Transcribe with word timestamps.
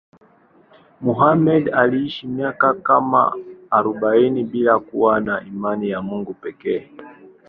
Muhammad 1.01 1.69
aliishi 1.73 2.27
miaka 2.27 2.73
kama 2.73 3.33
arobaini 3.71 4.43
bila 4.43 4.79
kuwa 4.79 5.19
na 5.19 5.43
imani 5.47 5.89
ya 5.89 6.01
Mungu 6.01 6.33
pekee. 6.33 6.89